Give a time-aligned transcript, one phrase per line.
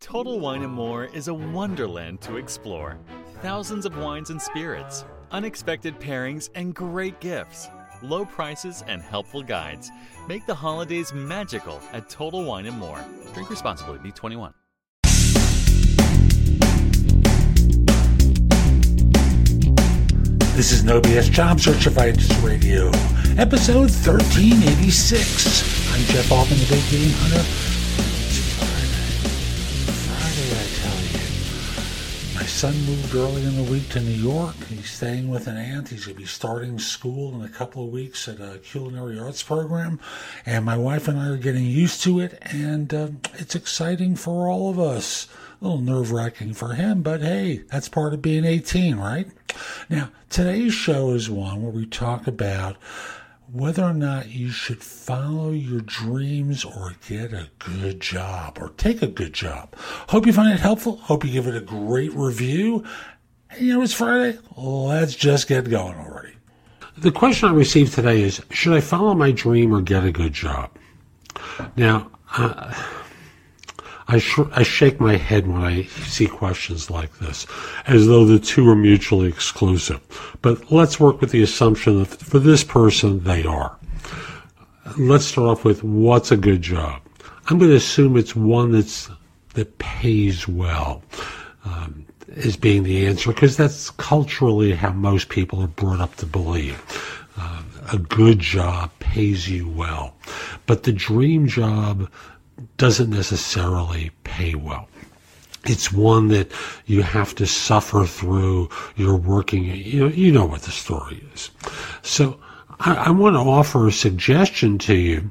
[0.00, 2.98] Total Wine and More is a wonderland to explore.
[3.42, 7.68] Thousands of wines and spirits, unexpected pairings, and great gifts.
[8.02, 9.90] Low prices and helpful guides
[10.26, 13.04] make the holidays magical at Total Wine and More.
[13.34, 13.98] Drink responsibly.
[13.98, 14.54] Be 21.
[20.56, 22.88] This is No BS Job Search Advice Radio,
[23.36, 25.92] episode 1386.
[25.92, 27.69] I'm Jeff Altman, the Big Game Hunter.
[32.40, 34.56] My son moved early in the week to New York.
[34.70, 35.90] He's staying with an aunt.
[35.90, 39.42] He's going to be starting school in a couple of weeks at a culinary arts
[39.42, 40.00] program.
[40.46, 44.48] And my wife and I are getting used to it, and uh, it's exciting for
[44.48, 45.28] all of us.
[45.60, 49.28] A little nerve wracking for him, but hey, that's part of being 18, right?
[49.90, 52.78] Now, today's show is one where we talk about
[53.52, 59.02] whether or not you should follow your dreams or get a good job or take
[59.02, 59.74] a good job.
[60.08, 60.96] Hope you find it helpful.
[60.96, 62.84] Hope you give it a great review.
[63.50, 64.38] And you know, it's Friday.
[64.56, 66.34] Let's just get going already.
[66.96, 70.32] The question I received today is Should I follow my dream or get a good
[70.32, 70.70] job?
[71.76, 72.72] Now, uh,
[74.10, 77.46] I, sh- I shake my head when I see questions like this,
[77.86, 80.00] as though the two are mutually exclusive.
[80.42, 83.78] But let's work with the assumption that for this person, they are.
[84.98, 87.00] Let's start off with what's a good job.
[87.46, 89.08] I'm going to assume it's one that's
[89.54, 91.02] that pays well.
[91.64, 96.26] Um, as being the answer because that's culturally how most people are brought up to
[96.26, 96.80] believe.
[97.36, 100.14] Uh, a good job pays you well,
[100.66, 102.08] but the dream job
[102.76, 104.88] doesn't necessarily pay well.
[105.64, 106.50] It's one that
[106.86, 108.70] you have to suffer through.
[108.96, 111.50] You're working, you know, you know what the story is.
[112.02, 112.40] So
[112.80, 115.30] I, I want to offer a suggestion to you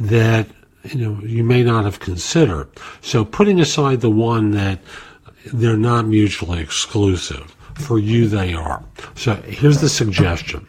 [0.00, 0.46] that,
[0.84, 2.68] you know, you may not have considered.
[3.00, 4.78] So putting aside the one that
[5.52, 8.84] they're not mutually exclusive, for you they are.
[9.16, 10.68] So here's the suggestion.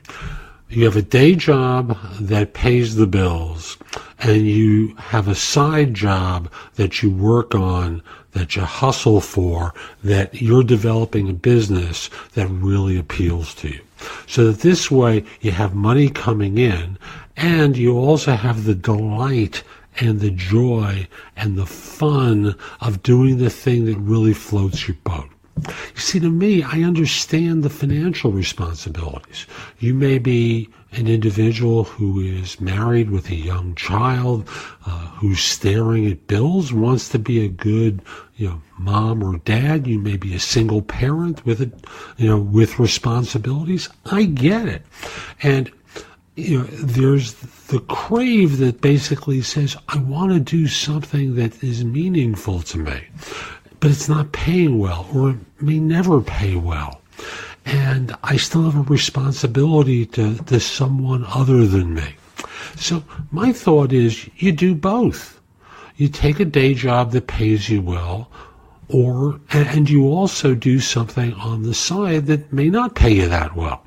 [0.70, 3.78] You have a day job that pays the bills
[4.20, 10.42] and you have a side job that you work on, that you hustle for, that
[10.42, 13.82] you're developing a business that really appeals to you.
[14.28, 16.98] So that this way you have money coming in
[17.36, 19.64] and you also have the delight
[20.00, 25.30] and the joy and the fun of doing the thing that really floats your boat.
[25.68, 29.46] You see, to me, I understand the financial responsibilities.
[29.80, 34.48] You may be an individual who is married with a young child,
[34.86, 38.02] uh, who's staring at bills, wants to be a good,
[38.36, 39.88] you know, mom or dad.
[39.88, 41.72] You may be a single parent with a,
[42.18, 43.90] you know, with responsibilities.
[44.06, 44.84] I get it,
[45.44, 45.72] and
[46.36, 47.34] you know, there's
[47.68, 53.02] the crave that basically says, I want to do something that is meaningful to me
[53.80, 57.02] but it's not paying well or it may never pay well.
[57.66, 62.16] And I still have a responsibility to, to someone other than me.
[62.76, 65.40] So my thought is you do both.
[65.98, 68.32] You take a day job that pays you well,
[68.88, 73.56] or, and you also do something on the side that may not pay you that
[73.56, 73.84] well.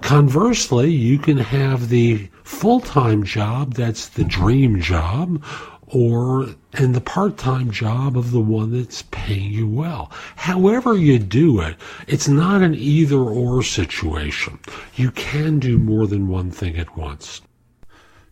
[0.00, 5.42] Conversely, you can have the full-time job that's the dream job,
[5.90, 10.12] or in the part-time job of the one that's paying you well.
[10.36, 11.76] However you do it,
[12.06, 14.58] it's not an either or situation.
[14.94, 17.40] You can do more than one thing at once.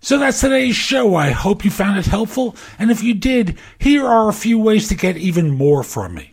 [0.01, 1.15] So that's today's show.
[1.17, 2.55] I hope you found it helpful.
[2.79, 6.33] And if you did, here are a few ways to get even more from me.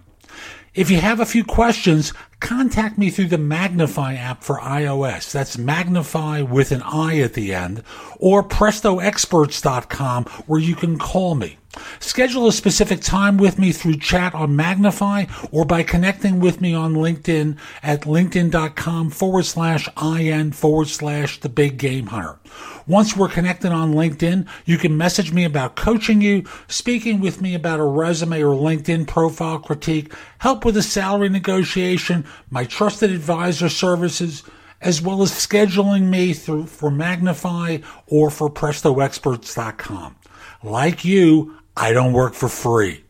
[0.75, 5.31] If you have a few questions, contact me through the Magnifi app for iOS.
[5.31, 7.83] That's Magnifi with an I at the end,
[8.19, 11.59] or PrestoExperts.com where you can call me.
[12.01, 16.75] Schedule a specific time with me through chat on Magnifi or by connecting with me
[16.75, 22.41] on LinkedIn at linkedin.com forward slash IN forward slash the big game hunter.
[22.89, 27.55] Once we're connected on LinkedIn, you can message me about coaching you, speaking with me
[27.55, 33.69] about a resume or LinkedIn profile critique, help with a salary negotiation, my trusted advisor
[33.69, 34.43] services,
[34.81, 40.17] as well as scheduling me through for Magnifi or for PrestoExperts.com.
[40.63, 43.05] Like you, I don't work for free.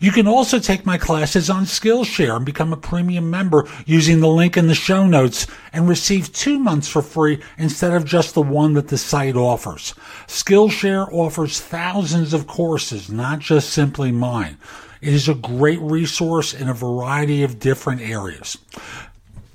[0.00, 4.28] You can also take my classes on Skillshare and become a premium member using the
[4.28, 8.42] link in the show notes and receive two months for free instead of just the
[8.42, 9.94] one that the site offers.
[10.26, 14.58] Skillshare offers thousands of courses, not just simply mine.
[15.02, 18.56] It is a great resource in a variety of different areas.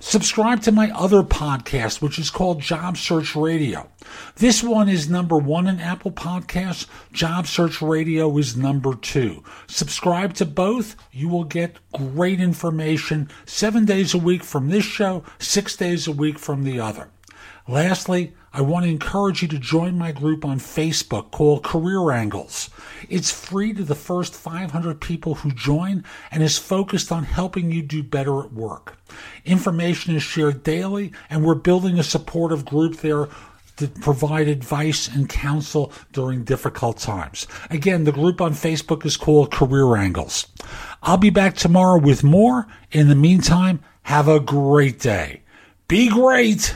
[0.01, 3.89] Subscribe to my other podcast, which is called Job Search Radio.
[4.35, 6.85] This one is number one in Apple Podcasts.
[7.13, 9.41] Job Search Radio is number two.
[9.67, 10.97] Subscribe to both.
[11.13, 16.11] You will get great information seven days a week from this show, six days a
[16.11, 17.09] week from the other.
[17.69, 22.69] Lastly, I want to encourage you to join my group on Facebook called Career Angles.
[23.09, 27.81] It's free to the first 500 people who join and is focused on helping you
[27.81, 28.97] do better at work.
[29.43, 33.27] Information is shared daily, and we're building a supportive group there
[33.75, 37.47] to provide advice and counsel during difficult times.
[37.69, 40.47] Again, the group on Facebook is called Career Angles.
[41.03, 42.65] I'll be back tomorrow with more.
[42.91, 45.41] In the meantime, have a great day.
[45.89, 46.75] Be great!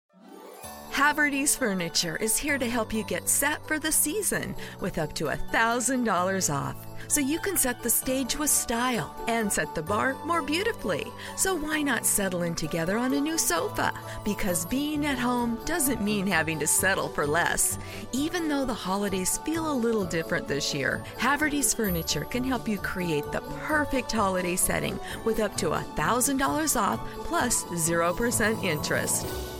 [1.01, 5.23] Haverty's Furniture is here to help you get set for the season with up to
[5.23, 6.75] $1,000 off.
[7.07, 11.07] So you can set the stage with style and set the bar more beautifully.
[11.37, 13.91] So why not settle in together on a new sofa?
[14.23, 17.79] Because being at home doesn't mean having to settle for less.
[18.11, 22.77] Even though the holidays feel a little different this year, Haverty's Furniture can help you
[22.77, 29.50] create the perfect holiday setting with up to $1,000 off plus 0% interest.